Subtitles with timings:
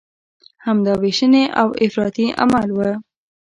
[0.65, 2.79] همدا ویشنې او افراطي عمل و.